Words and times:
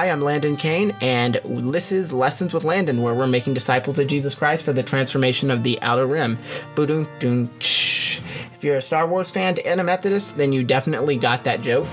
Hi, 0.00 0.08
I'm 0.08 0.22
Landon 0.22 0.56
Kane, 0.56 0.96
and 1.02 1.38
this 1.44 1.92
is 1.92 2.10
Lessons 2.10 2.54
with 2.54 2.64
Landon, 2.64 3.02
where 3.02 3.14
we're 3.14 3.26
making 3.26 3.52
disciples 3.52 3.98
of 3.98 4.08
Jesus 4.08 4.34
Christ 4.34 4.64
for 4.64 4.72
the 4.72 4.82
transformation 4.82 5.50
of 5.50 5.62
the 5.62 5.78
Outer 5.82 6.06
Rim. 6.06 6.38
If 6.74 8.64
you're 8.64 8.78
a 8.78 8.80
Star 8.80 9.06
Wars 9.06 9.30
fan 9.30 9.58
and 9.58 9.78
a 9.78 9.84
Methodist, 9.84 10.38
then 10.38 10.54
you 10.54 10.64
definitely 10.64 11.16
got 11.16 11.44
that 11.44 11.60
joke. 11.60 11.86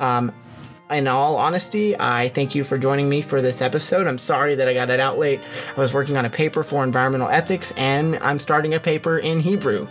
Um, 0.00 0.32
in 0.90 1.06
all 1.06 1.36
honesty, 1.36 1.94
I 1.96 2.30
thank 2.30 2.56
you 2.56 2.64
for 2.64 2.78
joining 2.78 3.08
me 3.08 3.22
for 3.22 3.40
this 3.40 3.62
episode. 3.62 4.08
I'm 4.08 4.18
sorry 4.18 4.56
that 4.56 4.66
I 4.66 4.74
got 4.74 4.90
it 4.90 4.98
out 4.98 5.16
late. 5.16 5.40
I 5.76 5.78
was 5.78 5.94
working 5.94 6.16
on 6.16 6.24
a 6.24 6.30
paper 6.30 6.64
for 6.64 6.82
environmental 6.82 7.28
ethics, 7.28 7.72
and 7.76 8.16
I'm 8.16 8.40
starting 8.40 8.74
a 8.74 8.80
paper 8.80 9.18
in 9.18 9.38
Hebrew 9.38 9.86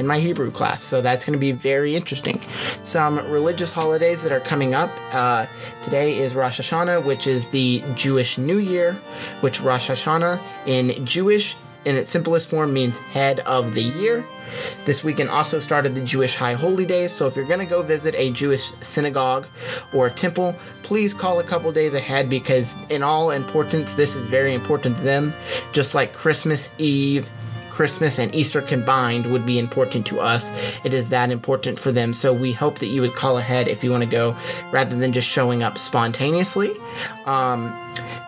in 0.00 0.06
my 0.06 0.18
Hebrew 0.18 0.50
class, 0.50 0.82
so 0.82 1.02
that's 1.02 1.26
going 1.26 1.34
to 1.34 1.38
be 1.38 1.52
very 1.52 1.94
interesting. 1.94 2.40
Some 2.84 3.18
religious 3.30 3.70
holidays 3.70 4.22
that 4.22 4.32
are 4.32 4.40
coming 4.40 4.72
up. 4.74 4.90
Uh, 5.12 5.46
today 5.82 6.18
is 6.18 6.34
Rosh 6.34 6.58
Hashanah, 6.58 7.04
which 7.04 7.26
is 7.26 7.48
the 7.48 7.84
Jewish 7.94 8.38
New 8.38 8.56
Year, 8.56 8.94
which 9.42 9.60
Rosh 9.60 9.90
Hashanah 9.90 10.42
in 10.66 11.04
Jewish, 11.04 11.54
in 11.84 11.96
its 11.96 12.08
simplest 12.08 12.48
form, 12.48 12.72
means 12.72 12.96
head 12.96 13.40
of 13.40 13.74
the 13.74 13.82
year. 13.82 14.24
This 14.86 15.04
weekend 15.04 15.28
also 15.28 15.60
started 15.60 15.94
the 15.94 16.02
Jewish 16.02 16.34
High 16.34 16.54
Holy 16.54 16.86
Days, 16.86 17.12
so 17.12 17.26
if 17.26 17.36
you're 17.36 17.44
going 17.44 17.60
to 17.60 17.66
go 17.66 17.82
visit 17.82 18.14
a 18.16 18.30
Jewish 18.32 18.72
synagogue 18.80 19.46
or 19.94 20.08
temple, 20.08 20.56
please 20.82 21.12
call 21.12 21.40
a 21.40 21.44
couple 21.44 21.70
days 21.72 21.92
ahead 21.92 22.30
because, 22.30 22.74
in 22.90 23.02
all 23.02 23.32
importance, 23.32 23.94
this 23.94 24.16
is 24.16 24.28
very 24.28 24.54
important 24.54 24.96
to 24.96 25.02
them. 25.02 25.34
Just 25.72 25.94
like 25.94 26.14
Christmas 26.14 26.70
Eve 26.78 27.30
Christmas 27.70 28.18
and 28.18 28.34
Easter 28.34 28.60
combined 28.60 29.26
would 29.26 29.46
be 29.46 29.58
important 29.58 30.06
to 30.06 30.20
us. 30.20 30.50
It 30.84 30.92
is 30.92 31.08
that 31.08 31.30
important 31.30 31.78
for 31.78 31.92
them. 31.92 32.12
So 32.12 32.32
we 32.32 32.52
hope 32.52 32.78
that 32.80 32.88
you 32.88 33.00
would 33.00 33.14
call 33.14 33.38
ahead 33.38 33.68
if 33.68 33.82
you 33.82 33.90
want 33.90 34.04
to 34.04 34.10
go 34.10 34.36
rather 34.70 34.96
than 34.96 35.12
just 35.12 35.28
showing 35.28 35.62
up 35.62 35.78
spontaneously. 35.78 36.72
Um, 37.26 37.74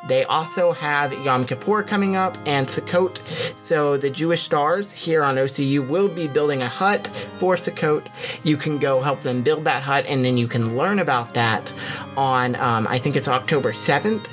they 0.09 0.25
also 0.25 0.73
have 0.73 1.13
Yom 1.25 1.45
Kippur 1.45 1.85
coming 1.85 2.17
up 2.17 2.37
and 2.45 2.67
Sukkot. 2.67 3.21
So 3.57 3.97
the 3.97 4.11
Jewish 4.11 4.43
stars 4.43 4.91
here 4.91 5.23
on 5.23 5.37
OCU 5.37 5.89
will 5.89 6.09
be 6.09 6.27
building 6.27 6.61
a 6.61 6.69
hut 6.69 7.07
for 7.39 7.55
Sukkot. 7.55 8.09
You 8.43 8.57
can 8.57 8.79
go 8.79 9.01
help 9.01 9.23
them 9.23 9.43
build 9.43 9.65
that 9.65 9.83
hut 9.83 10.05
and 10.09 10.25
then 10.25 10.37
you 10.37 10.49
can 10.49 10.77
learn 10.77 10.99
about 10.99 11.35
that 11.35 11.73
on, 12.17 12.57
um, 12.57 12.87
I 12.89 12.99
think 12.99 13.15
it's 13.15 13.29
October 13.29 13.73
7th. 13.73 14.27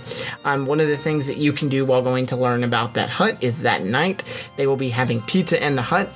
Um, 0.44 0.66
one 0.66 0.80
of 0.80 0.88
the 0.88 0.98
things 0.98 1.28
that 1.28 1.38
you 1.38 1.54
can 1.54 1.70
do 1.70 1.86
while 1.86 2.02
going 2.02 2.26
to 2.28 2.36
learn 2.36 2.64
about 2.64 2.96
that 2.96 3.10
hut 3.10 3.38
is 3.42 3.62
that 3.62 3.84
night 3.84 4.24
they 4.58 4.66
will 4.66 4.76
be 4.76 4.90
having 5.00 5.22
pizza 5.22 5.66
in 5.66 5.78
the 5.78 5.82
hut. 5.82 6.10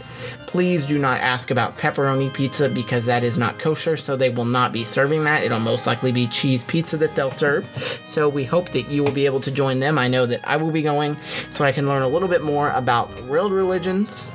Please 0.46 0.86
do 0.86 1.00
not 1.00 1.22
ask 1.22 1.52
about 1.52 1.78
pepperoni 1.78 2.32
pizza 2.34 2.70
because 2.70 3.06
that 3.06 3.24
is 3.24 3.38
not 3.38 3.58
kosher, 3.58 3.96
so 3.96 4.18
they 4.18 4.30
will 4.30 4.46
not 4.46 4.74
be 4.74 4.84
serving 4.84 5.24
that. 5.24 5.42
It'll 5.44 5.60
most 5.60 5.88
likely 5.88 6.12
be 6.12 6.28
cheese 6.28 6.66
pizza 6.66 6.98
that 6.98 7.16
they'll 7.16 7.32
serve. 7.32 7.66
So 8.06 8.28
we 8.28 8.44
hope 8.44 8.70
that 8.70 8.90
you 8.90 9.02
will 9.02 9.14
be 9.14 9.26
able 9.26 9.40
to 9.40 9.52
join 9.52 9.80
them. 9.80 9.98
I 9.98 10.10
know 10.10 10.26
that 10.26 10.42
I 10.44 10.58
will 10.58 10.70
be 10.70 10.82
going 10.82 11.18
so 11.50 11.64
I 11.64 11.72
can 11.72 11.88
learn 11.88 12.04
a 12.04 12.08
little 12.10 12.28
bit 12.28 12.44
more 12.44 12.72
about 12.72 13.24
world 13.24 13.54
religions 13.54 14.30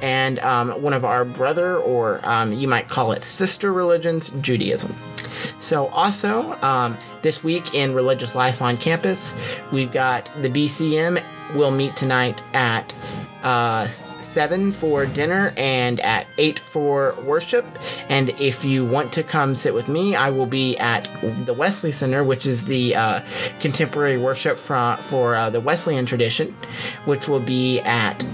and 0.00 0.38
um, 0.40 0.80
one 0.80 0.92
of 0.92 1.04
our 1.04 1.24
brother, 1.24 1.76
or 1.78 2.20
um, 2.22 2.52
you 2.52 2.68
might 2.68 2.88
call 2.88 3.10
it 3.12 3.24
sister 3.24 3.72
religions, 3.72 4.30
Judaism. 4.40 4.96
So, 5.58 5.88
also, 5.88 6.60
um, 6.62 6.96
this 7.22 7.42
week 7.42 7.74
in 7.74 7.94
Religious 7.94 8.34
Life 8.34 8.62
on 8.62 8.76
campus, 8.76 9.34
we've 9.72 9.90
got 9.90 10.30
the 10.40 10.48
BCM 10.48 11.22
We'll 11.54 11.70
meet 11.70 11.96
tonight 11.96 12.42
at 12.54 12.94
uh, 13.42 13.86
7 13.86 14.72
for 14.72 15.06
dinner 15.06 15.52
and 15.56 16.00
at 16.00 16.26
8 16.38 16.58
for 16.58 17.14
worship. 17.24 17.66
And 18.08 18.30
if 18.40 18.64
you 18.64 18.84
want 18.84 19.12
to 19.14 19.22
come 19.22 19.56
sit 19.56 19.74
with 19.74 19.88
me, 19.88 20.14
I 20.14 20.30
will 20.30 20.46
be 20.46 20.76
at 20.78 21.08
the 21.46 21.54
Wesley 21.54 21.92
Center, 21.92 22.24
which 22.24 22.46
is 22.46 22.64
the 22.64 22.94
uh, 22.94 23.20
contemporary 23.60 24.18
worship 24.18 24.58
for, 24.58 24.96
for 25.02 25.34
uh, 25.34 25.50
the 25.50 25.60
Wesleyan 25.60 26.06
tradition, 26.06 26.54
which 27.04 27.28
will 27.28 27.40
be 27.40 27.80
at 27.80 28.24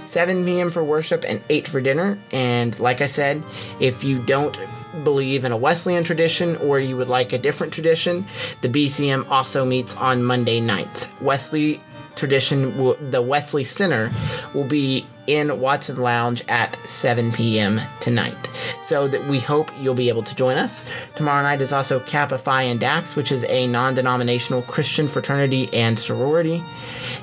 7 0.00 0.44
p.m. 0.44 0.70
for 0.70 0.82
worship 0.82 1.24
and 1.28 1.42
8 1.50 1.68
for 1.68 1.80
dinner. 1.80 2.18
And 2.32 2.78
like 2.80 3.00
I 3.00 3.06
said, 3.06 3.44
if 3.80 4.02
you 4.02 4.24
don't 4.24 4.56
believe 5.04 5.44
in 5.44 5.52
a 5.52 5.56
Wesleyan 5.56 6.04
tradition 6.04 6.56
or 6.56 6.80
you 6.80 6.96
would 6.96 7.08
like 7.08 7.32
a 7.32 7.38
different 7.38 7.72
tradition, 7.72 8.24
the 8.62 8.68
BCM 8.68 9.28
also 9.28 9.64
meets 9.64 9.94
on 9.96 10.24
Monday 10.24 10.60
nights. 10.60 11.10
Wesley 11.20 11.82
tradition, 12.16 12.76
the 13.10 13.22
Wesley 13.22 13.64
Center, 13.64 14.12
will 14.54 14.64
be 14.64 15.06
in 15.26 15.60
Watson 15.60 15.96
Lounge 15.96 16.42
at 16.48 16.76
7 16.86 17.32
p.m. 17.32 17.80
tonight. 18.00 18.36
So 18.82 19.08
that 19.08 19.26
we 19.28 19.40
hope 19.40 19.70
you'll 19.80 19.94
be 19.94 20.08
able 20.08 20.22
to 20.22 20.34
join 20.34 20.56
us. 20.56 20.88
Tomorrow 21.14 21.42
night 21.42 21.60
is 21.60 21.72
also 21.72 22.00
Kappa 22.00 22.38
Phi 22.38 22.62
and 22.62 22.80
Dax, 22.80 23.16
which 23.16 23.32
is 23.32 23.44
a 23.44 23.66
non-denominational 23.66 24.62
Christian 24.62 25.08
fraternity 25.08 25.72
and 25.72 25.98
sorority. 25.98 26.62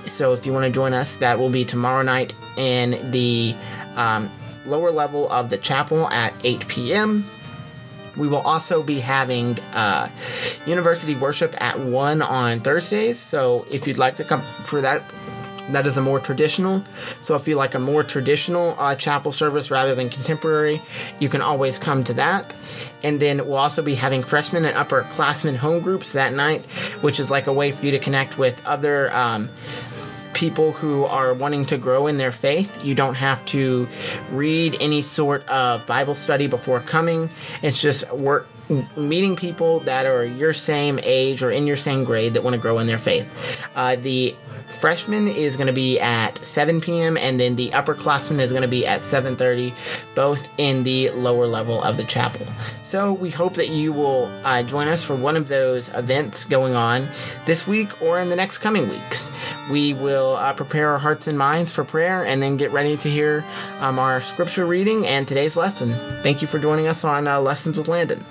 So 0.06 0.34
if 0.34 0.46
you 0.46 0.54
want 0.54 0.66
to 0.66 0.72
join 0.72 0.94
us, 0.94 1.16
that 1.18 1.40
will 1.40 1.50
be 1.50 1.66
tomorrow 1.66 2.04
night 2.04 2.36
in 2.58 3.12
the 3.12 3.56
um, 3.96 4.32
lower 4.66 4.92
level 4.92 5.30
of 5.32 5.50
the 5.50 5.58
chapel 5.58 6.08
at 6.10 6.34
8 6.44 6.68
p.m. 6.68 7.26
We 8.16 8.28
will 8.28 8.42
also 8.42 8.84
be 8.84 9.00
having 9.00 9.60
uh, 9.74 10.10
university 10.66 11.16
worship 11.16 11.60
at 11.62 11.80
1 11.80 12.22
on 12.22 12.60
Thursdays. 12.60 13.20
So 13.20 13.66
if 13.72 13.88
you'd 13.88 13.98
like 13.98 14.18
to 14.18 14.24
come 14.24 14.44
for 14.64 14.82
that, 14.82 15.04
that 15.70 15.88
is 15.88 15.98
a 15.98 16.02
more 16.02 16.20
traditional. 16.20 16.84
So 17.22 17.36
if 17.36 17.48
you 17.48 17.56
like 17.56 17.74
a 17.74 17.80
more 17.80 18.04
traditional 18.04 18.76
uh, 18.78 18.96
chapel 18.96 19.32
service 19.32 19.72
rather 19.72 19.96
than 19.96 20.10
contemporary, 20.10 20.82
you 21.20 21.30
can 21.30 21.42
always 21.42 21.78
come 21.78 22.04
to 22.06 22.14
that. 22.16 22.56
And 23.02 23.20
then 23.20 23.46
we'll 23.46 23.56
also 23.56 23.82
be 23.82 23.96
having 23.96 24.24
freshman 24.24 24.66
and 24.66 24.76
upperclassmen 24.76 25.56
home 25.56 25.82
groups 25.82 26.14
that 26.14 26.34
night, 26.34 26.66
which 27.02 27.20
is 27.20 27.32
like 27.32 27.48
a 27.48 27.54
way 27.54 27.72
for 27.72 27.86
you 27.86 27.92
to 27.92 28.00
connect 28.00 28.38
with 28.38 28.62
other 28.66 29.14
um, 29.14 29.50
people 30.34 30.72
who 30.72 31.06
are 31.06 31.34
wanting 31.34 31.66
to 31.68 31.78
grow 31.78 32.08
in 32.08 32.18
their 32.18 32.32
faith. 32.32 32.84
You 32.84 32.96
don't 32.96 33.16
have 33.16 33.46
to 33.48 33.88
read 34.32 34.78
any 34.80 35.02
sort 35.02 35.48
of 35.48 35.86
Bible 35.86 36.16
study 36.16 36.48
before 36.48 36.80
coming. 36.82 37.30
It's 37.62 37.82
just 37.82 38.12
work 38.14 38.48
meeting 38.98 39.36
people 39.36 39.82
that 39.82 40.06
are 40.06 40.26
your 40.26 40.54
same 40.54 41.00
age 41.04 41.44
or 41.44 41.52
in 41.52 41.68
your 41.68 41.78
same 41.78 42.04
grade 42.04 42.34
that 42.34 42.44
want 42.44 42.56
to 42.56 42.62
grow 42.62 42.80
in 42.80 42.88
their 42.88 42.98
faith. 42.98 43.28
Uh, 43.76 43.96
the 43.96 44.36
freshman 44.70 45.28
is 45.28 45.58
going 45.58 45.68
to 45.68 45.74
be 45.74 46.00
at 46.00 46.38
7 46.38 46.82
p.m. 46.82 47.18
and 47.18 47.40
then 47.40 47.56
the 47.56 47.70
upperclassman 47.72 48.40
is 48.40 48.52
going 48.52 48.62
to 48.62 48.68
be 48.68 48.86
at 48.86 49.02
7:30, 49.02 49.74
both 50.16 50.50
in 50.58 50.84
the 50.84 51.10
lower 51.12 51.48
level 51.48 51.82
of 51.82 51.98
the 51.98 52.04
chapel. 52.04 52.46
So 52.84 53.14
we 53.14 53.30
hope 53.30 53.56
that 53.56 53.70
you 53.70 53.94
will 53.94 54.32
uh, 54.44 54.64
join 54.64 54.88
us 54.88 55.04
for 55.04 55.16
one 55.16 55.36
of 55.36 55.48
those 55.48 55.90
events 55.90 56.46
going 56.46 56.76
on 56.76 57.10
this 57.46 57.68
week 57.68 58.02
or 58.02 58.20
in 58.20 58.30
the 58.30 58.36
next 58.36 58.60
coming 58.60 58.90
weeks. 58.90 59.32
We 59.72 59.94
will 59.94 60.36
uh, 60.36 60.54
prepare 60.54 60.92
our 60.92 61.00
hearts 61.00 61.28
and 61.28 61.38
minds 61.38 61.74
for 61.74 61.84
prayer 61.84 62.26
and 62.26 62.42
then 62.42 62.58
get 62.58 62.72
ready 62.72 62.98
to 62.98 63.10
hear 63.10 63.46
um, 63.80 64.00
our 64.00 64.22
scripture 64.22 64.66
reading 64.66 65.08
and 65.08 65.28
today's 65.28 65.58
lesson. 65.58 65.92
Thank 66.22 66.42
you 66.42 66.48
for 66.48 66.60
joining 66.60 66.88
us 66.88 67.04
on 67.04 67.28
uh, 67.28 67.40
Lessons 67.40 67.78
with 67.78 67.88
Landon. 67.88 68.24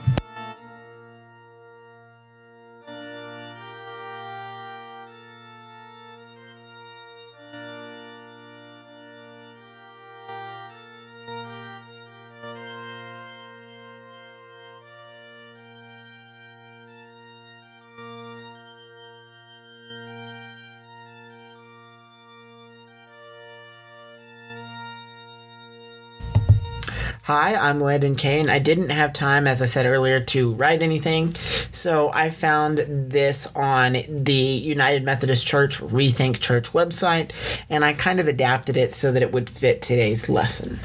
Hi, 27.27 27.55
I'm 27.55 27.81
Landon 27.81 28.17
Kane. 28.17 28.51
I 28.51 28.59
didn't 28.59 28.89
have 28.89 29.13
time, 29.13 29.47
as 29.47 29.63
I 29.63 29.67
said 29.67 29.87
earlier, 29.87 30.19
to 30.19 30.55
write 30.55 30.83
anything, 30.83 31.37
so 31.71 32.11
I 32.13 32.31
found 32.31 32.79
this 33.13 33.47
on 33.55 33.93
the 34.09 34.33
United 34.33 35.05
Methodist 35.05 35.47
Church 35.47 35.79
Rethink 35.79 36.41
Church 36.41 36.73
website, 36.73 37.31
and 37.71 37.85
I 37.85 37.93
kind 37.93 38.19
of 38.19 38.27
adapted 38.27 38.77
it 38.77 38.93
so 38.93 39.13
that 39.13 39.23
it 39.23 39.31
would 39.31 39.49
fit 39.49 39.81
today's 39.81 40.29
lesson. 40.29 40.81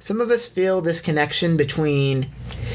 Some 0.00 0.20
of 0.20 0.30
us 0.30 0.48
feel 0.48 0.80
this 0.80 1.00
connection 1.00 1.56
between 1.56 2.26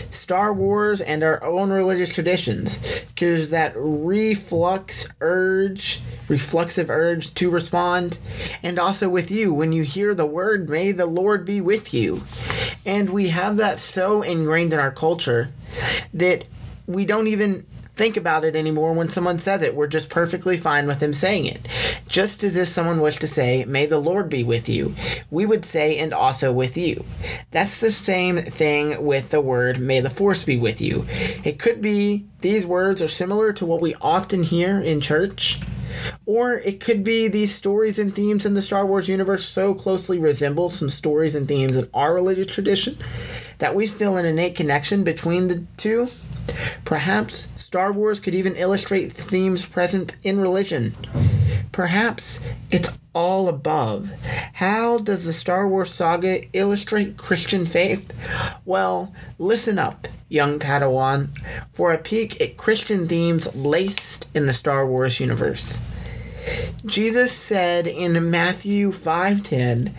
Star 0.10 0.54
Wars 0.54 1.02
and 1.02 1.24
our 1.24 1.44
own 1.44 1.72
religious 1.72 2.14
traditions 2.14 2.80
because 3.08 3.50
that 3.50 3.74
reflux 3.76 5.08
urge, 5.20 6.02
reflexive 6.28 6.90
urge 6.90 7.34
to 7.36 7.50
respond, 7.50 8.20
and 8.64 8.80
also 8.80 9.10
with 9.10 9.30
you 9.30 9.54
when 9.54 9.74
you 9.74 9.84
hear 9.84 10.16
the 10.16 10.26
word, 10.26 10.70
may 10.70 10.92
the 10.92 11.06
Lord 11.06 11.46
be 11.46 11.60
with 11.60 11.94
you. 11.94 12.24
And 12.86 13.10
we 13.10 13.30
have 13.30 13.57
that 13.57 13.80
so 13.80 14.22
ingrained 14.22 14.74
in 14.74 14.80
our 14.80 14.92
culture 14.92 15.50
that 16.13 16.45
we 16.88 17.06
don't 17.06 17.28
even 17.28 17.66
think 17.95 18.18
about 18.18 18.44
it 18.44 18.56
anymore 18.56 18.94
when 18.94 19.10
someone 19.10 19.38
says 19.38 19.62
it. 19.62 19.75
We're 19.75 19.88
just 19.88 20.10
perfectly 20.10 20.57
fine 20.57 20.88
with 20.88 21.00
them 21.00 21.13
saying 21.13 21.45
it. 21.45 21.68
Just 22.07 22.44
as 22.44 22.56
if 22.56 22.68
someone 22.68 23.00
was 23.00 23.18
to 23.18 23.28
say, 23.28 23.63
May 23.66 23.86
the 23.86 24.00
Lord 24.00 24.30
be 24.30 24.44
with 24.44 24.68
you, 24.68 24.95
we 25.30 25.45
would 25.45 25.66
say, 25.66 26.00
and 26.00 26.13
also 26.13 26.51
with 26.51 26.78
you. 26.78 27.06
That's 27.51 27.80
the 27.80 27.92
same 27.92 28.38
thing 28.38 29.06
with 29.06 29.30
the 29.30 29.42
word, 29.42 29.80
May 29.80 30.00
the 30.00 30.10
Force 30.10 30.44
be 30.44 30.57
with 30.57 30.81
you. 30.81 31.06
It 31.44 31.60
could 31.60 31.81
be 31.81 32.25
these 32.39 32.66
words 32.66 33.01
are 33.01 33.07
similar 33.07 33.54
to 33.54 33.66
what 33.66 33.81
we 33.81 33.94
often 34.01 34.44
hear 34.44 34.80
in 34.81 35.00
church. 35.00 35.60
Or 36.26 36.54
it 36.54 36.80
could 36.80 37.04
be 37.04 37.28
these 37.28 37.54
stories 37.54 38.00
and 38.00 38.16
themes 38.16 38.46
in 38.46 38.54
the 38.54 38.62
Star 38.62 38.86
Wars 38.86 39.10
universe 39.10 39.46
so 39.46 39.74
closely 39.74 40.18
resemble 40.18 40.70
some 40.70 40.90
stories 40.90 41.36
and 41.36 41.48
themes 41.48 41.76
in 41.78 41.90
our 41.94 42.14
religious 42.14 42.54
tradition 42.54 42.98
that 43.58 43.76
we 43.76 43.88
feel 43.88 44.18
an 44.18 44.26
innate 44.26 44.56
connection 44.56 45.04
between 45.04 45.48
the 45.48 45.66
two. 45.78 46.08
Perhaps 46.86 47.54
Star 47.58 47.92
Wars 47.92 48.20
could 48.20 48.36
even 48.36 48.56
illustrate 48.56 49.12
themes 49.12 49.66
present 49.66 50.16
in 50.24 50.40
religion. 50.40 50.96
Perhaps 51.72 52.42
it's 52.70 52.98
all 53.13 53.48
above. 53.48 54.12
How 54.54 54.98
does 54.98 55.25
the 55.25 55.34
Star 55.34 55.68
Wars 55.68 55.94
saga 55.94 56.46
illustrate 56.54 57.18
Christian 57.18 57.66
faith? 57.66 58.12
Well, 58.66 59.13
listen 59.38 59.78
up, 59.78 60.08
young 60.30 60.60
Padawan, 60.60 61.30
for 61.72 61.92
a 61.92 61.98
peek 61.98 62.40
at 62.42 62.58
Christian 62.58 63.08
themes 63.08 63.54
laced 63.56 64.30
in 64.34 64.46
the 64.46 64.54
Star 64.54 64.86
Wars 64.86 65.19
universe. 65.19 65.80
Jesus 66.86 67.31
said 67.31 67.86
in 67.86 68.31
Matthew 68.31 68.92
5:10, 68.92 69.94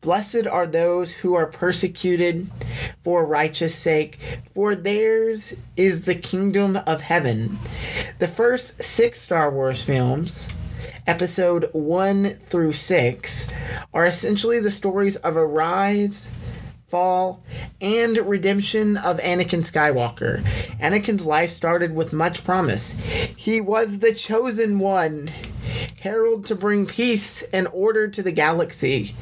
"Blessed 0.00 0.46
are 0.46 0.66
those 0.66 1.14
who 1.14 1.34
are 1.34 1.46
persecuted 1.46 2.48
for 3.02 3.26
righteous 3.26 3.74
sake, 3.74 4.18
for 4.54 4.76
theirs 4.76 5.54
is 5.76 6.02
the 6.02 6.14
kingdom 6.14 6.78
of 6.86 7.00
heaven." 7.00 7.58
The 8.20 8.28
first 8.28 8.80
6 8.80 9.20
Star 9.20 9.50
Wars 9.50 9.82
films, 9.82 10.46
episode 11.08 11.70
1 11.72 12.34
through 12.34 12.74
6, 12.74 13.48
are 13.92 14.04
essentially 14.04 14.60
the 14.60 14.70
stories 14.70 15.16
of 15.16 15.36
a 15.36 15.46
rise 15.46 16.30
fall, 16.88 17.44
and 17.82 18.16
redemption 18.16 18.96
of 18.96 19.18
Anakin 19.18 19.60
Skywalker. 19.60 20.42
Anakin's 20.80 21.26
life 21.26 21.50
started 21.50 21.94
with 21.94 22.14
much 22.14 22.44
promise. 22.44 22.92
He 23.36 23.60
was 23.60 23.98
the 23.98 24.14
chosen 24.14 24.78
one 24.78 25.30
herald 26.00 26.46
to 26.46 26.54
bring 26.54 26.86
peace 26.86 27.42
and 27.52 27.68
order 27.72 28.08
to 28.08 28.22
the 28.22 28.32
galaxy. 28.32 29.14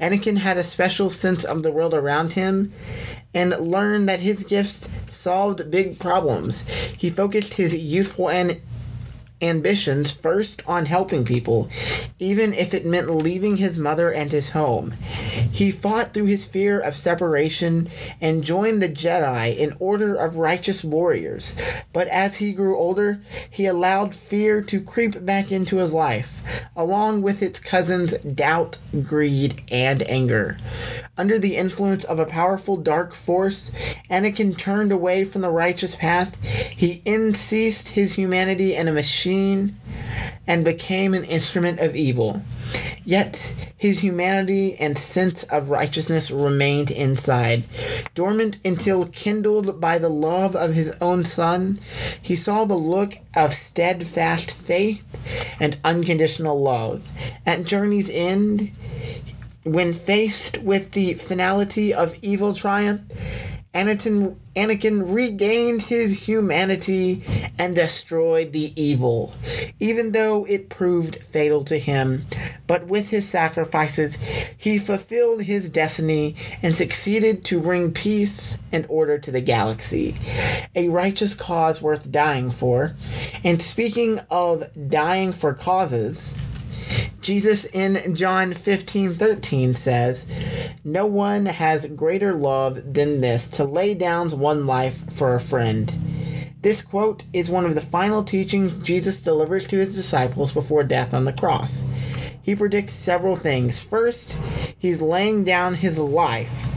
Anakin 0.00 0.38
had 0.38 0.56
a 0.56 0.64
special 0.64 1.10
sense 1.10 1.44
of 1.44 1.62
the 1.62 1.70
world 1.70 1.92
around 1.92 2.32
him 2.32 2.72
and 3.34 3.50
learned 3.60 4.08
that 4.08 4.20
his 4.20 4.44
gifts 4.44 4.88
solved 5.08 5.70
big 5.70 5.98
problems. 5.98 6.62
He 6.96 7.10
focused 7.10 7.54
his 7.54 7.76
youthful 7.76 8.30
and 8.30 8.60
ambitions 9.42 10.10
first 10.10 10.62
on 10.66 10.86
helping 10.86 11.24
people, 11.24 11.68
even 12.18 12.52
if 12.52 12.74
it 12.74 12.84
meant 12.84 13.10
leaving 13.10 13.56
his 13.56 13.78
mother 13.78 14.12
and 14.12 14.30
his 14.32 14.50
home. 14.50 14.92
He 15.52 15.70
fought 15.70 16.12
through 16.12 16.26
his 16.26 16.46
fear 16.46 16.78
of 16.78 16.96
separation 16.96 17.88
and 18.20 18.44
joined 18.44 18.82
the 18.82 18.88
Jedi 18.88 19.56
in 19.56 19.74
order 19.78 20.14
of 20.14 20.36
righteous 20.36 20.84
warriors. 20.84 21.54
But 21.92 22.08
as 22.08 22.36
he 22.36 22.52
grew 22.52 22.76
older, 22.78 23.20
he 23.48 23.66
allowed 23.66 24.14
fear 24.14 24.60
to 24.62 24.80
creep 24.80 25.24
back 25.24 25.50
into 25.50 25.78
his 25.78 25.92
life, 25.92 26.42
along 26.76 27.22
with 27.22 27.42
its 27.42 27.58
cousins 27.58 28.12
doubt, 28.18 28.78
greed, 29.02 29.62
and 29.70 30.02
anger. 30.08 30.58
Under 31.16 31.38
the 31.38 31.56
influence 31.56 32.04
of 32.04 32.18
a 32.18 32.26
powerful 32.26 32.76
dark 32.76 33.14
force, 33.14 33.70
Anakin 34.10 34.56
turned 34.56 34.92
away 34.92 35.24
from 35.24 35.42
the 35.42 35.50
righteous 35.50 35.94
path. 35.94 36.36
He 36.42 37.02
increased 37.04 37.90
his 37.90 38.14
humanity 38.14 38.74
in 38.74 38.88
a 38.88 38.92
machine 38.92 39.29
and 40.46 40.64
became 40.64 41.14
an 41.14 41.24
instrument 41.24 41.80
of 41.80 41.94
evil. 41.94 42.42
Yet 43.04 43.54
his 43.76 44.00
humanity 44.00 44.76
and 44.78 44.98
sense 44.98 45.42
of 45.44 45.70
righteousness 45.70 46.30
remained 46.30 46.90
inside. 46.90 47.64
Dormant 48.14 48.58
until 48.64 49.06
kindled 49.06 49.80
by 49.80 49.98
the 49.98 50.10
love 50.10 50.54
of 50.54 50.74
his 50.74 50.90
own 51.00 51.24
son, 51.24 51.80
he 52.20 52.36
saw 52.36 52.64
the 52.64 52.74
look 52.74 53.14
of 53.34 53.54
steadfast 53.54 54.50
faith 54.50 55.06
and 55.58 55.78
unconditional 55.84 56.60
love. 56.60 57.10
At 57.46 57.64
journey's 57.64 58.10
end, 58.10 58.72
when 59.62 59.94
faced 59.94 60.58
with 60.58 60.92
the 60.92 61.14
finality 61.14 61.94
of 61.94 62.16
evil 62.22 62.54
triumph, 62.54 63.02
Anakin, 63.74 64.36
Anakin 64.60 65.14
regained 65.14 65.80
his 65.80 66.26
humanity 66.26 67.24
and 67.58 67.74
destroyed 67.74 68.52
the 68.52 68.78
evil, 68.80 69.32
even 69.78 70.12
though 70.12 70.44
it 70.44 70.68
proved 70.68 71.16
fatal 71.16 71.64
to 71.64 71.78
him. 71.78 72.26
But 72.66 72.86
with 72.86 73.08
his 73.08 73.26
sacrifices, 73.26 74.18
he 74.58 74.78
fulfilled 74.78 75.44
his 75.44 75.70
destiny 75.70 76.36
and 76.62 76.74
succeeded 76.74 77.42
to 77.46 77.58
bring 77.58 77.92
peace 77.92 78.58
and 78.70 78.84
order 78.90 79.18
to 79.18 79.30
the 79.30 79.40
galaxy. 79.40 80.14
A 80.74 80.90
righteous 80.90 81.34
cause 81.34 81.80
worth 81.80 82.12
dying 82.12 82.50
for. 82.50 82.94
And 83.42 83.62
speaking 83.62 84.20
of 84.30 84.68
dying 84.90 85.32
for 85.32 85.54
causes, 85.54 86.34
Jesus 87.20 87.66
in 87.66 88.14
John 88.14 88.54
15 88.54 89.14
13 89.14 89.74
says, 89.74 90.26
No 90.84 91.06
one 91.06 91.46
has 91.46 91.86
greater 91.86 92.34
love 92.34 92.94
than 92.94 93.20
this 93.20 93.46
to 93.48 93.64
lay 93.64 93.94
down 93.94 94.30
one 94.30 94.66
life 94.66 95.12
for 95.12 95.34
a 95.34 95.40
friend. 95.40 95.92
This 96.62 96.82
quote 96.82 97.24
is 97.32 97.50
one 97.50 97.64
of 97.66 97.74
the 97.74 97.80
final 97.80 98.24
teachings 98.24 98.80
Jesus 98.80 99.22
delivers 99.22 99.66
to 99.68 99.76
his 99.76 99.94
disciples 99.94 100.52
before 100.52 100.84
death 100.84 101.12
on 101.12 101.24
the 101.24 101.32
cross. 101.32 101.84
He 102.42 102.54
predicts 102.54 102.94
several 102.94 103.36
things. 103.36 103.80
First, 103.80 104.38
he's 104.78 105.02
laying 105.02 105.44
down 105.44 105.74
his 105.74 105.98
life 105.98 106.69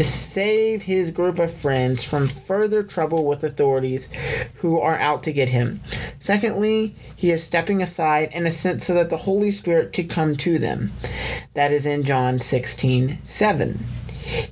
to 0.00 0.04
save 0.04 0.84
his 0.84 1.10
group 1.10 1.38
of 1.38 1.52
friends 1.52 2.02
from 2.02 2.26
further 2.26 2.82
trouble 2.82 3.26
with 3.26 3.44
authorities 3.44 4.08
who 4.54 4.80
are 4.80 4.98
out 4.98 5.22
to 5.22 5.30
get 5.30 5.50
him. 5.50 5.78
Secondly, 6.18 6.94
he 7.14 7.30
is 7.30 7.44
stepping 7.44 7.82
aside 7.82 8.30
in 8.32 8.46
a 8.46 8.50
sense 8.50 8.86
so 8.86 8.94
that 8.94 9.10
the 9.10 9.18
Holy 9.18 9.52
Spirit 9.52 9.92
could 9.92 10.08
come 10.08 10.36
to 10.36 10.58
them. 10.58 10.90
That 11.52 11.70
is 11.70 11.84
in 11.84 12.04
John 12.04 12.40
16 12.40 13.26
7. 13.26 13.78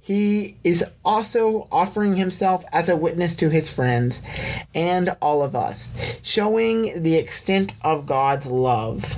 He 0.03 0.59
is 0.65 0.85
also 1.03 1.67
offering 1.73 2.17
himself 2.17 2.67
as 2.71 2.91
a 2.91 2.97
witness 2.97 3.35
to 3.37 3.49
his 3.49 3.73
friends 3.73 4.21
and 4.75 5.17
all 5.23 5.43
of 5.43 5.57
us, 5.57 6.19
showing 6.23 7.03
the 7.03 7.15
extent 7.15 7.73
of 7.81 8.05
God's 8.05 8.49
love. 8.49 9.17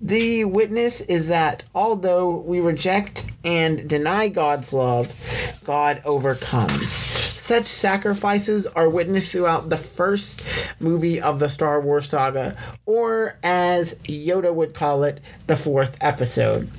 The 0.00 0.44
witness 0.44 1.00
is 1.00 1.26
that 1.26 1.64
although 1.74 2.36
we 2.36 2.60
reject 2.60 3.31
and 3.44 3.88
deny 3.88 4.28
God's 4.28 4.72
love, 4.72 5.60
God 5.64 6.00
overcomes. 6.04 6.90
Such 6.90 7.66
sacrifices 7.66 8.66
are 8.68 8.88
witnessed 8.88 9.32
throughout 9.32 9.68
the 9.68 9.76
first 9.76 10.42
movie 10.80 11.20
of 11.20 11.38
the 11.40 11.48
Star 11.48 11.80
Wars 11.80 12.08
saga, 12.08 12.56
or 12.86 13.36
as 13.42 13.94
Yoda 14.04 14.54
would 14.54 14.74
call 14.74 15.04
it, 15.04 15.20
the 15.48 15.56
fourth 15.56 15.96
episode. 16.00 16.70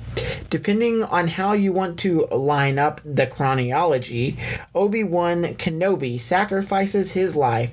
Depending 0.50 1.02
on 1.02 1.26
how 1.26 1.52
you 1.52 1.72
want 1.72 1.98
to 2.00 2.26
line 2.26 2.78
up 2.78 3.00
the 3.04 3.26
chronology, 3.26 4.38
Obi 4.74 5.02
Wan 5.02 5.42
Kenobi 5.56 6.20
sacrifices 6.20 7.12
his 7.12 7.34
life 7.34 7.72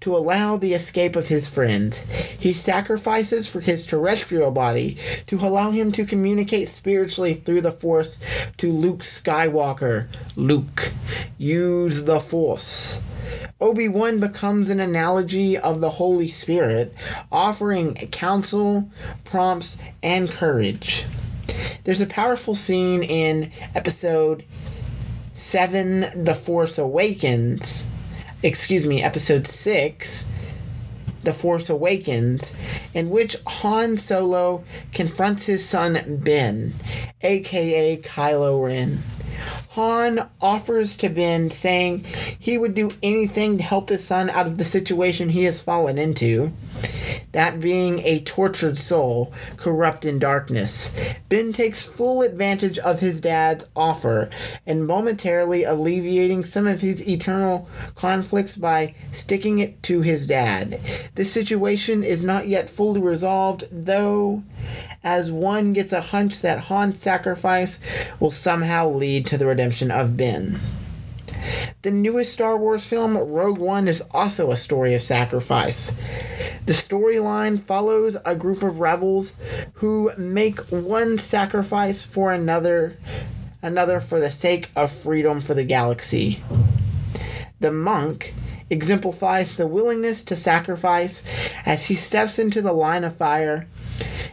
to 0.00 0.16
allow 0.16 0.56
the 0.56 0.74
escape 0.74 1.16
of 1.16 1.28
his 1.28 1.48
friends. 1.48 2.00
He 2.38 2.52
sacrifices 2.52 3.50
for 3.50 3.60
his 3.60 3.84
terrestrial 3.84 4.50
body 4.50 4.96
to 5.26 5.40
allow 5.40 5.72
him 5.72 5.92
to 5.92 6.04
communicate 6.04 6.68
spiritually 6.68 7.34
through 7.34 7.62
the 7.62 7.72
Force 7.72 8.20
to 8.58 8.72
Luke 8.72 9.00
Skywalker. 9.00 10.06
Luke, 10.36 10.92
use 11.36 12.04
the 12.04 12.20
Force. 12.20 13.02
Obi 13.60 13.88
Wan 13.88 14.20
becomes 14.20 14.70
an 14.70 14.80
analogy 14.80 15.58
of 15.58 15.80
the 15.80 15.90
Holy 15.90 16.28
Spirit, 16.28 16.94
offering 17.30 17.94
counsel, 17.94 18.90
prompts, 19.24 19.76
and 20.02 20.30
courage. 20.30 21.04
There's 21.84 22.00
a 22.00 22.06
powerful 22.06 22.54
scene 22.54 23.02
in 23.02 23.52
episode 23.74 24.44
7 25.32 26.24
The 26.24 26.34
Force 26.34 26.78
Awakens. 26.78 27.86
Excuse 28.42 28.86
me, 28.86 29.02
episode 29.02 29.46
6 29.46 30.26
The 31.24 31.32
Force 31.32 31.70
Awakens, 31.70 32.54
in 32.94 33.10
which 33.10 33.36
Han 33.46 33.96
Solo 33.96 34.64
confronts 34.92 35.46
his 35.46 35.64
son 35.64 36.18
Ben, 36.22 36.74
aka 37.22 37.96
Kylo 37.98 38.64
Ren. 38.64 39.02
Han 39.70 40.28
offers 40.40 40.96
to 40.98 41.08
Ben, 41.08 41.50
saying 41.50 42.04
he 42.38 42.58
would 42.58 42.74
do 42.74 42.90
anything 43.02 43.58
to 43.58 43.64
help 43.64 43.88
his 43.88 44.04
son 44.04 44.28
out 44.30 44.46
of 44.46 44.58
the 44.58 44.64
situation 44.64 45.28
he 45.28 45.44
has 45.44 45.60
fallen 45.60 45.96
into. 45.96 46.52
That 47.32 47.60
being 47.60 48.00
a 48.00 48.20
tortured 48.20 48.78
soul, 48.78 49.32
corrupt 49.56 50.04
in 50.04 50.18
darkness. 50.18 50.94
Ben 51.28 51.52
takes 51.52 51.84
full 51.84 52.22
advantage 52.22 52.78
of 52.78 53.00
his 53.00 53.20
dad's 53.20 53.66
offer 53.76 54.28
and 54.66 54.86
momentarily 54.86 55.64
alleviating 55.64 56.44
some 56.44 56.66
of 56.66 56.80
his 56.80 57.06
eternal 57.06 57.68
conflicts 57.94 58.56
by 58.56 58.94
sticking 59.12 59.58
it 59.58 59.82
to 59.84 60.02
his 60.02 60.26
dad. 60.26 60.80
This 61.14 61.32
situation 61.32 62.02
is 62.02 62.22
not 62.24 62.48
yet 62.48 62.70
fully 62.70 63.00
resolved, 63.00 63.64
though, 63.70 64.42
as 65.02 65.32
one 65.32 65.72
gets 65.72 65.92
a 65.92 66.00
hunch 66.00 66.40
that 66.40 66.64
Han's 66.64 66.98
sacrifice 66.98 67.78
will 68.18 68.30
somehow 68.30 68.88
lead 68.88 69.26
to 69.26 69.38
the 69.38 69.46
redemption 69.46 69.90
of 69.90 70.16
Ben. 70.16 70.58
The 71.82 71.90
newest 71.90 72.32
Star 72.32 72.56
Wars 72.56 72.84
film, 72.84 73.16
Rogue 73.16 73.58
One, 73.58 73.88
is 73.88 74.02
also 74.10 74.50
a 74.50 74.56
story 74.56 74.94
of 74.94 75.02
sacrifice. 75.02 75.96
The 76.66 76.72
storyline 76.72 77.60
follows 77.60 78.16
a 78.24 78.36
group 78.36 78.62
of 78.62 78.80
rebels 78.80 79.34
who 79.74 80.12
make 80.16 80.58
one 80.70 81.18
sacrifice 81.18 82.04
for 82.04 82.32
another, 82.32 82.96
another 83.62 84.00
for 84.00 84.20
the 84.20 84.30
sake 84.30 84.70
of 84.76 84.92
freedom 84.92 85.40
for 85.40 85.54
the 85.54 85.64
galaxy. 85.64 86.42
The 87.60 87.72
monk 87.72 88.34
exemplifies 88.70 89.56
the 89.56 89.66
willingness 89.66 90.22
to 90.24 90.36
sacrifice 90.36 91.24
as 91.66 91.86
he 91.86 91.94
steps 91.94 92.38
into 92.38 92.62
the 92.62 92.72
line 92.72 93.04
of 93.04 93.16
fire 93.16 93.66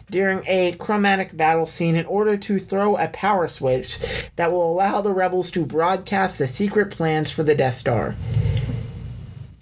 during 0.10 0.44
a 0.48 0.74
chromatic 0.74 1.36
battle 1.36 1.66
scene 1.66 1.96
in 1.96 2.06
order 2.06 2.38
to 2.38 2.60
throw 2.60 2.96
a 2.98 3.08
power 3.10 3.48
switch 3.48 4.00
that 4.36 4.52
will 4.52 4.72
allow 4.72 5.02
the 5.02 5.14
rebels 5.14 5.52
to 5.52 5.66
broadcast 5.66 6.38
the 6.38 6.48
secret 6.48 6.92
plans 6.92 7.32
for 7.32 7.44
the 7.44 7.56
Death 7.56 7.76
Star. 7.76 8.16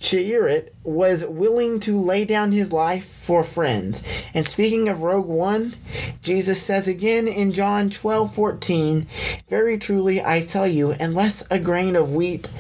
Chirrut 0.05 0.69
was 0.83 1.25
willing 1.25 1.79
to 1.79 1.99
lay 1.99 2.25
down 2.25 2.51
his 2.51 2.71
life 2.71 3.05
for 3.05 3.43
friends. 3.43 4.03
And 4.35 4.47
speaking 4.47 4.87
of 4.87 5.01
Rogue 5.01 5.25
One, 5.25 5.73
Jesus 6.21 6.61
says 6.61 6.87
again 6.87 7.27
in 7.27 7.53
John 7.53 7.89
12 7.89 8.35
14, 8.35 9.07
Very 9.49 9.79
truly 9.79 10.23
I 10.23 10.43
tell 10.43 10.67
you, 10.67 10.91
unless 10.91 11.43
a 11.49 11.57
grain 11.57 11.95
of 11.95 12.13
wheat 12.13 12.51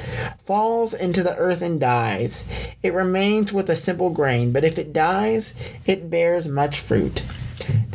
falls 0.43 0.95
into 0.95 1.21
the 1.21 1.37
earth 1.37 1.61
and 1.61 1.79
dies, 1.79 2.45
it 2.81 2.93
remains 2.93 3.53
with 3.53 3.69
a 3.69 3.75
simple 3.75 4.09
grain, 4.09 4.51
but 4.51 4.63
if 4.63 4.79
it 4.79 4.91
dies, 4.91 5.53
it 5.85 6.09
bears 6.09 6.47
much 6.47 6.79
fruit. 6.79 7.23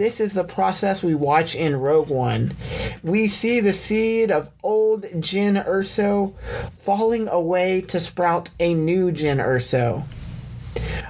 This 0.01 0.19
is 0.19 0.33
the 0.33 0.45
process 0.45 1.05
we 1.05 1.15
watch 1.15 1.55
in 1.55 1.77
Rogue 1.77 2.09
One. 2.09 2.57
We 3.03 3.29
see 3.29 3.61
the 3.61 3.75
seed 3.75 4.31
of 4.31 4.49
old 4.63 5.03
Jyn 5.03 5.63
Erso 5.63 6.33
falling 6.79 7.29
away 7.29 7.83
to 7.83 8.01
sprout 8.01 8.49
a 8.59 8.73
new 8.73 9.13
Jyn 9.13 9.45
Erso. 9.45 10.05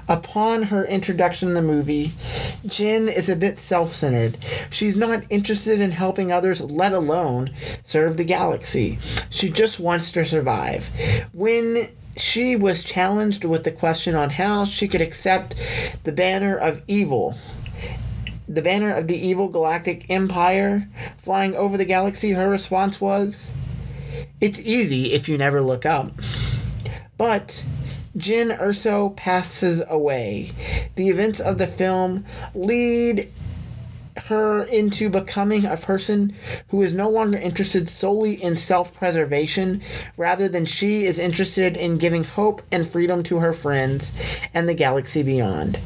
Upon 0.08 0.64
her 0.64 0.84
introduction 0.84 1.50
in 1.50 1.54
the 1.54 1.62
movie, 1.62 2.08
Jyn 2.66 3.06
is 3.06 3.28
a 3.28 3.36
bit 3.36 3.58
self 3.60 3.94
centered. 3.94 4.36
She's 4.70 4.96
not 4.96 5.22
interested 5.30 5.80
in 5.80 5.92
helping 5.92 6.32
others, 6.32 6.60
let 6.60 6.92
alone 6.92 7.52
serve 7.84 8.16
the 8.16 8.24
galaxy. 8.24 8.98
She 9.30 9.50
just 9.50 9.78
wants 9.78 10.10
to 10.10 10.24
survive. 10.24 10.88
When 11.32 11.86
she 12.16 12.56
was 12.56 12.82
challenged 12.82 13.44
with 13.44 13.62
the 13.62 13.70
question 13.70 14.16
on 14.16 14.30
how 14.30 14.64
she 14.64 14.88
could 14.88 15.00
accept 15.00 15.54
the 16.02 16.10
banner 16.10 16.56
of 16.56 16.82
evil 16.88 17.36
the 18.50 18.62
banner 18.62 18.92
of 18.92 19.06
the 19.06 19.16
evil 19.16 19.46
galactic 19.46 20.10
empire 20.10 20.88
flying 21.16 21.54
over 21.54 21.76
the 21.76 21.84
galaxy, 21.84 22.32
her 22.32 22.50
response 22.50 23.00
was, 23.00 23.52
It's 24.40 24.60
easy 24.60 25.12
if 25.12 25.28
you 25.28 25.38
never 25.38 25.60
look 25.60 25.86
up. 25.86 26.10
But 27.16 27.64
Jyn 28.16 28.58
Erso 28.58 29.14
passes 29.14 29.84
away. 29.88 30.50
The 30.96 31.10
events 31.10 31.38
of 31.38 31.58
the 31.58 31.68
film 31.68 32.24
lead 32.52 33.28
her 34.26 34.64
into 34.64 35.08
becoming 35.08 35.64
a 35.64 35.76
person 35.76 36.34
who 36.68 36.82
is 36.82 36.92
no 36.92 37.08
longer 37.08 37.38
interested 37.38 37.88
solely 37.88 38.42
in 38.42 38.56
self 38.56 38.92
preservation, 38.92 39.80
rather 40.16 40.48
than 40.48 40.64
she 40.66 41.04
is 41.04 41.18
interested 41.18 41.76
in 41.76 41.98
giving 41.98 42.24
hope 42.24 42.62
and 42.72 42.86
freedom 42.86 43.22
to 43.24 43.38
her 43.38 43.52
friends 43.52 44.12
and 44.54 44.68
the 44.68 44.74
galaxy 44.74 45.22
beyond. 45.22 45.78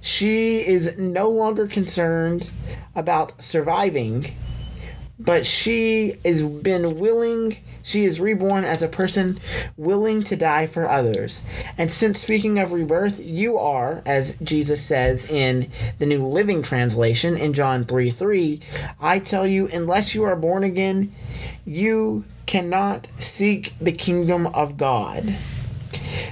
She 0.00 0.56
is 0.66 0.96
no 0.98 1.28
longer 1.28 1.66
concerned 1.66 2.50
about 2.94 3.40
surviving, 3.40 4.34
but 5.24 5.46
she 5.46 6.14
has 6.24 6.42
been 6.42 6.98
willing, 6.98 7.58
she 7.82 8.04
is 8.04 8.20
reborn 8.20 8.64
as 8.64 8.82
a 8.82 8.88
person 8.88 9.38
willing 9.76 10.22
to 10.24 10.36
die 10.36 10.66
for 10.66 10.88
others. 10.88 11.42
And 11.78 11.90
since 11.90 12.20
speaking 12.20 12.58
of 12.58 12.72
rebirth, 12.72 13.20
you 13.20 13.56
are, 13.58 14.02
as 14.04 14.36
Jesus 14.42 14.82
says 14.82 15.30
in 15.30 15.70
the 15.98 16.06
New 16.06 16.26
Living 16.26 16.62
Translation 16.62 17.36
in 17.36 17.52
John 17.52 17.84
3 17.84 18.10
3, 18.10 18.60
I 19.00 19.18
tell 19.18 19.46
you, 19.46 19.68
unless 19.72 20.14
you 20.14 20.24
are 20.24 20.36
born 20.36 20.64
again, 20.64 21.14
you 21.64 22.24
cannot 22.46 23.08
seek 23.18 23.74
the 23.80 23.92
kingdom 23.92 24.46
of 24.48 24.76
God. 24.76 25.24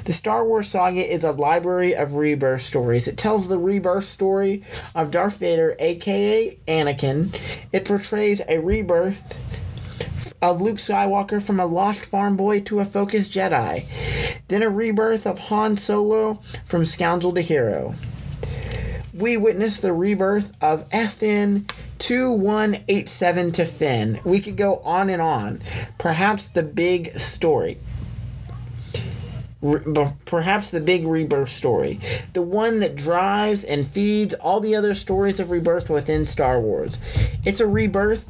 The 0.05 0.13
Star 0.13 0.45
Wars 0.45 0.69
saga 0.69 1.09
is 1.09 1.25
a 1.25 1.33
library 1.33 1.95
of 1.95 2.15
rebirth 2.15 2.63
stories. 2.63 3.07
It 3.07 3.17
tells 3.17 3.49
the 3.49 3.59
rebirth 3.59 4.07
story 4.07 4.65
of 4.95 5.11
Darth 5.11 5.37
Vader, 5.39 5.77
aka 5.79 6.59
Anakin. 6.67 7.39
It 7.73 7.85
portrays 7.85 8.43
a 8.49 8.59
rebirth 8.59 9.37
of 10.43 10.61
Luke 10.61 10.79
Skywalker 10.79 11.43
from 11.43 11.61
a 11.61 11.67
lost 11.67 12.05
farm 12.05 12.37
boy 12.37 12.61
to 12.61 12.81
a 12.81 12.85
focused 12.85 13.33
Jedi. 13.33 13.85
Then 14.49 14.63
a 14.63 14.71
rebirth 14.71 15.27
of 15.27 15.39
Han 15.39 15.77
Solo 15.77 16.41
from 16.65 16.85
scoundrel 16.85 17.35
to 17.35 17.41
hero. 17.41 17.95
We 19.13 19.37
witness 19.37 19.79
the 19.79 19.93
rebirth 19.93 20.53
of 20.63 20.89
FN 20.91 21.71
2187 21.99 23.53
to 23.53 23.65
Finn. 23.67 24.21
We 24.25 24.41
could 24.41 24.57
go 24.57 24.77
on 24.79 25.11
and 25.11 25.21
on. 25.21 25.63
Perhaps 25.99 26.49
the 26.49 26.63
big 26.63 27.19
story 27.19 27.79
perhaps 30.25 30.71
the 30.71 30.81
big 30.81 31.07
rebirth 31.07 31.51
story, 31.51 32.01
the 32.33 32.43
one 32.43 32.81
that 32.81 32.97
drives 32.97 33.63
and 33.63 33.87
feeds 33.87 34.35
all 34.35 34.61
the 34.61 34.75
other 34.75 34.95
stories 34.95 35.39
of 35.39 35.51
rebirth 35.51 35.91
within 35.91 36.25
Star 36.25 36.61
Wars. 36.61 37.01
It's 37.45 37.61
a 37.61 37.67
rebirth 37.67 38.29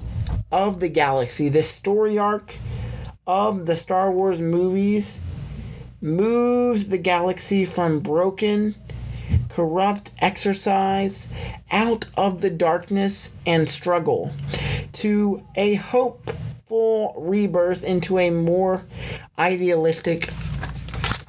of 0.50 0.80
the 0.80 0.88
galaxy. 0.88 1.48
This 1.48 1.70
story 1.70 2.18
arc 2.18 2.56
of 3.26 3.66
the 3.66 3.76
Star 3.76 4.10
Wars 4.10 4.40
movies 4.40 5.20
moves 6.00 6.88
the 6.88 6.98
galaxy 6.98 7.64
from 7.64 8.00
broken, 8.00 8.74
corrupt 9.48 10.10
exercise 10.20 11.28
out 11.70 12.06
of 12.16 12.40
the 12.40 12.50
darkness 12.50 13.32
and 13.46 13.68
struggle 13.68 14.30
to 14.92 15.44
a 15.54 15.74
hopeful 15.74 17.14
rebirth 17.16 17.84
into 17.84 18.18
a 18.18 18.30
more 18.30 18.84
idealistic 19.38 20.30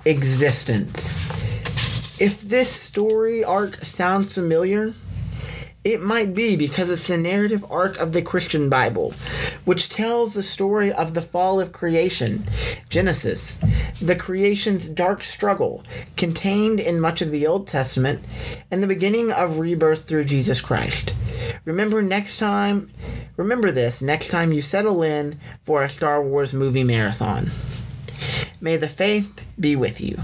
existence. 0.06 1.16
If 2.20 2.42
this 2.42 2.72
story 2.72 3.44
arc 3.44 3.84
sounds 3.84 4.36
familiar, 4.36 4.94
it 5.84 6.02
might 6.02 6.36
be 6.36 6.56
because 6.56 6.92
it's 6.92 7.08
the 7.08 7.18
narrative 7.18 7.66
arc 7.72 7.98
of 7.98 8.12
the 8.12 8.22
Christian 8.22 8.70
Bible, 8.70 9.16
which 9.66 9.90
tells 9.90 10.34
the 10.34 10.44
story 10.44 10.94
of 10.94 11.16
the 11.16 11.24
fall 11.24 11.60
of 11.60 11.72
creation, 11.72 12.48
Genesis, 12.90 13.60
the 14.00 14.16
creation's 14.16 14.88
dark 14.88 15.24
struggle 15.24 15.84
contained 16.18 16.80
in 16.80 17.00
much 17.00 17.24
of 17.24 17.32
the 17.32 17.48
Old 17.48 17.68
Testament, 17.68 18.24
and 18.70 18.84
the 18.84 18.88
beginning 18.88 19.32
of 19.32 19.58
rebirth 19.58 20.08
through 20.08 20.26
Jesus 20.26 20.62
Christ. 20.62 21.16
Remember 21.66 22.04
next 22.04 22.38
time, 22.38 22.92
remember 23.36 23.72
this 23.72 24.04
next 24.04 24.28
time 24.28 24.54
you 24.54 24.62
settle 24.62 25.02
in 25.02 25.40
for 25.64 25.82
a 25.84 25.90
Star 25.90 26.22
Wars 26.22 26.54
movie 26.54 26.84
marathon. 26.84 27.50
May 28.64 28.78
the 28.78 28.88
faith 28.88 29.48
be 29.62 29.76
with 29.76 30.02
you. 30.02 30.18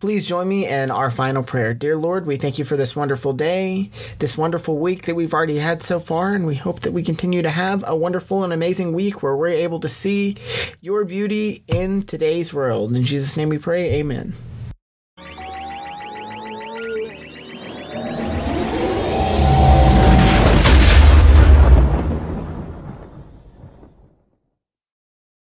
Please 0.00 0.28
join 0.28 0.48
me 0.48 0.68
in 0.68 0.92
our 0.92 1.10
final 1.10 1.42
prayer. 1.42 1.74
Dear 1.74 1.96
Lord, 1.96 2.24
we 2.24 2.36
thank 2.36 2.56
you 2.56 2.64
for 2.64 2.76
this 2.76 2.94
wonderful 2.94 3.32
day, 3.32 3.90
this 4.20 4.38
wonderful 4.38 4.78
week 4.78 5.06
that 5.06 5.16
we've 5.16 5.34
already 5.34 5.58
had 5.58 5.82
so 5.82 5.98
far, 5.98 6.34
and 6.34 6.46
we 6.46 6.54
hope 6.54 6.80
that 6.80 6.92
we 6.92 7.02
continue 7.02 7.42
to 7.42 7.50
have 7.50 7.82
a 7.84 7.96
wonderful 7.96 8.44
and 8.44 8.52
amazing 8.52 8.92
week 8.92 9.24
where 9.24 9.34
we're 9.34 9.48
able 9.48 9.80
to 9.80 9.88
see 9.88 10.36
your 10.80 11.04
beauty 11.04 11.64
in 11.66 12.02
today's 12.04 12.54
world. 12.54 12.94
In 12.94 13.02
Jesus' 13.02 13.36
name 13.36 13.48
we 13.48 13.58
pray, 13.58 13.94
amen. 13.94 14.34